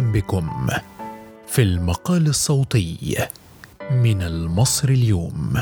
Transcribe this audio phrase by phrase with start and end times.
[0.00, 0.66] بكم
[1.46, 3.16] في المقال الصوتي
[3.90, 5.54] من المصري اليوم.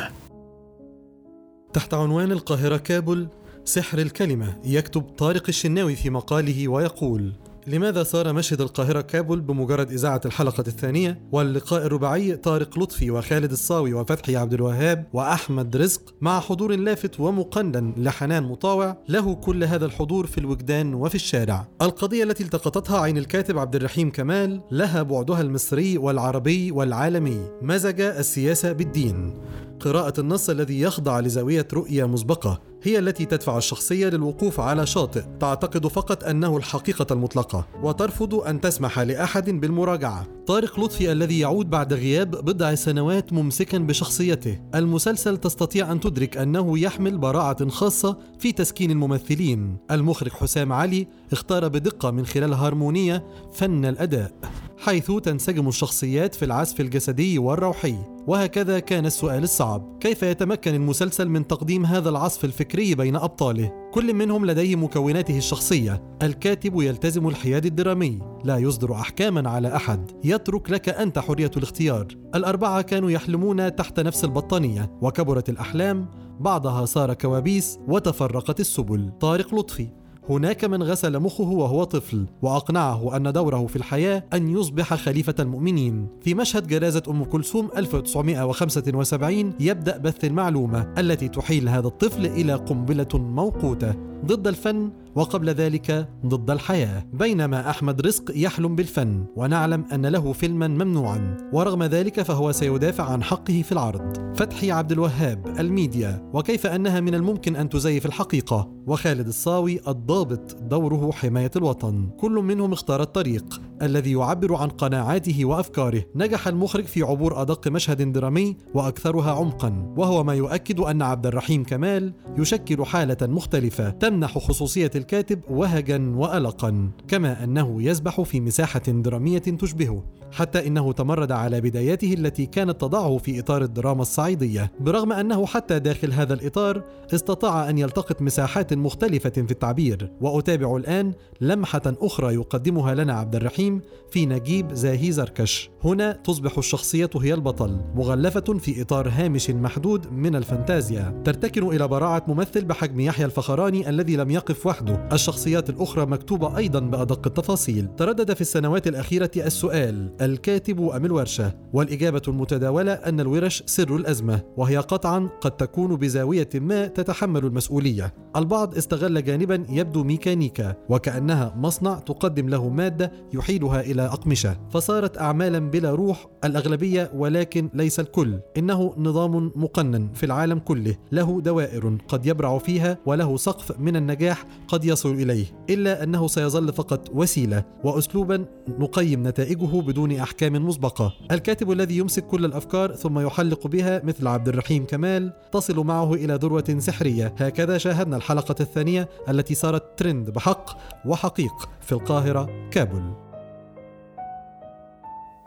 [1.72, 3.28] تحت عنوان القاهرة كابل
[3.64, 7.32] سحر الكلمة يكتب طارق الشناوي في مقاله ويقول
[7.68, 13.92] لماذا صار مشهد القاهرة كابل بمجرد إذاعة الحلقة الثانية؟ واللقاء الرباعي طارق لطفي وخالد الصاوي
[13.92, 20.26] وفتحي عبد الوهاب وأحمد رزق مع حضور لافت ومقنن لحنان مطاوع له كل هذا الحضور
[20.26, 21.68] في الوجدان وفي الشارع.
[21.82, 27.50] القضية التي التقطتها عين الكاتب عبد الرحيم كمال لها بعدها المصري والعربي والعالمي.
[27.62, 29.34] مزج السياسة بالدين.
[29.80, 35.22] قراءة النص الذي يخضع لزاوية رؤية مسبقة هي التي تدفع الشخصية للوقوف على شاطئ.
[35.40, 40.26] تعتقد فقط أنه الحقيقة المطلقة وترفض أن تسمح لأحد بالمراجعة.
[40.46, 44.60] طارق لطفي الذي يعود بعد غياب بضع سنوات ممسكا بشخصيته.
[44.74, 49.76] المسلسل تستطيع أن تدرك أنه يحمل براعة خاصة في تسكين الممثلين.
[49.90, 54.32] المخرج حسام علي اختار بدقة من خلال هارمونية فن الأداء
[54.78, 58.15] حيث تنسجم الشخصيات في العزف الجسدي والروحي.
[58.26, 59.98] وهكذا كان السؤال الصعب.
[60.00, 66.02] كيف يتمكن المسلسل من تقديم هذا العصف الفكري بين أبطاله؟ كل منهم لديه مكوناته الشخصية.
[66.22, 68.18] الكاتب يلتزم الحياد الدرامي.
[68.44, 70.10] لا يصدر أحكاما على أحد.
[70.24, 72.06] يترك لك أنت حرية الاختيار.
[72.34, 74.90] الأربعة كانوا يحلمون تحت نفس البطانية.
[75.02, 76.08] وكبرت الأحلام.
[76.40, 77.78] بعضها صار كوابيس.
[77.88, 79.12] وتفرقت السبل.
[79.20, 79.88] طارق لطفي.
[80.30, 86.08] هناك من غسل مخه وهو طفل وأقنعه أن دوره في الحياة أن يصبح خليفة المؤمنين.
[86.20, 93.08] في مشهد جنازة أم كلثوم 1975 يبدأ بث المعلومة التي تحيل هذا الطفل إلى قنبلة
[93.14, 93.94] موقوتة
[94.24, 97.04] ضد الفن وقبل ذلك ضد الحياة.
[97.12, 103.22] بينما أحمد رزق يحلم بالفن ونعلم أن له فيلما ممنوعا ورغم ذلك فهو سيدافع عن
[103.22, 104.36] حقه في العرض.
[104.36, 108.72] فتحي عبد الوهاب الميديا وكيف أنها من الممكن أن تزيف الحقيقة.
[108.86, 112.08] وخالد الصاوي الضابط دوره حماية الوطن.
[112.20, 113.60] كل منهم اختار الطريق.
[113.82, 116.04] الذي يعبر عن قناعاته وأفكاره.
[116.14, 121.64] نجح المخرج في عبور أدق مشهد درامي وأكثرها عمقا وهو ما يؤكد أن عبد الرحيم
[121.64, 129.38] كمال يشكل حالة مختلفة تمنح خصوصية الكاتب وهجا والقا كما أنه يسبح في مساحة درامية
[129.38, 134.72] تشبهه حتى إنه تمرد على بداياته التي كانت تضعه في إطار الدراما الصعيدية.
[134.80, 136.82] برغم أنه حتى داخل هذا الإطار
[137.14, 143.65] استطاع أن يلتقط مساحات مختلفة في التعبير وأتابع الآن لمحة أخرى يقدمها لنا عبد الرحيم
[144.10, 145.70] في نجيب زاهي زركش.
[145.84, 151.22] هنا تصبح الشخصية هي البطل مغلفة في إطار هامش محدود من الفانتازيا.
[151.24, 155.08] ترتكن إلى براعة ممثل بحجم يحيى الفخراني الذي لم يقف وحده.
[155.12, 157.88] الشخصيات الأخرى مكتوبة أيضا بأدق التفاصيل.
[157.96, 164.76] تردد في السنوات الأخيرة السؤال الكاتب أم الورشة؟ والإجابة المتداولة أن الورش سر الأزمة وهي
[164.76, 168.14] قطعا قد تكون بزاوية ما تتحمل المسؤولية.
[168.36, 173.12] البعض استغل جانبا يبدو ميكانيكا وكأنها مصنع تقدم له مادة
[173.56, 178.38] يحيلها إلى أقمشة فصارت اعمالا بلا روح الأغلبية ولكن ليس الكل.
[178.56, 180.96] إنه نظام مقنن في العالم كله.
[181.12, 185.46] له دوائر قد يبرع فيها وله سقف من النجاح قد يصل إليه.
[185.70, 188.44] إلا أنه سيظل فقط وسيلة واسلوبا
[188.78, 191.12] نقيم نتائجه بدون أحكام مسبقة.
[191.30, 196.34] الكاتب الذي يمسك كل الأفكار ثم يحلق بها مثل عبد الرحيم كمال تصل معه إلى
[196.34, 197.34] ذروة سحرية.
[197.38, 200.70] هكذا شاهدنا الحلقة الثانية التي صارت ترند بحق
[201.06, 203.25] وحقيق في القاهرة كابل.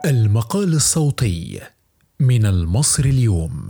[0.04, 1.60] المقال الصوتي
[2.20, 3.68] من المصري اليوم.